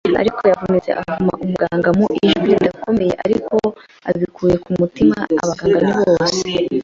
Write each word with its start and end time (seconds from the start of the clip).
Ariko 0.21 0.41
yavunitse 0.51 0.91
avuma 1.01 1.33
umuganga, 1.43 1.89
mu 1.97 2.05
ijwi 2.27 2.47
ridakomeye 2.55 3.13
ariko 3.25 3.55
abikuye 4.09 4.55
ku 4.63 4.69
mutima. 4.79 5.17
“Abaganga 5.43 5.77
ni 5.85 5.91
bose 5.97 6.39